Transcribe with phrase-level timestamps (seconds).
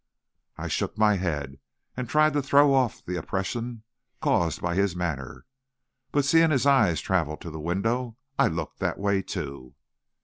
[0.57, 1.59] I shook my head,
[1.95, 3.83] and tried to throw off the oppression
[4.19, 5.45] caused by his manner.
[6.11, 9.75] But seeing his eyes travel to the window, I looked that way too.